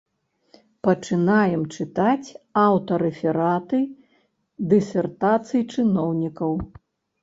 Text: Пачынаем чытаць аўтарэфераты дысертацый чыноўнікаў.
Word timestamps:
Пачынаем 0.87 1.63
чытаць 1.75 2.29
аўтарэфераты 2.65 3.85
дысертацый 4.75 5.61
чыноўнікаў. 5.73 6.53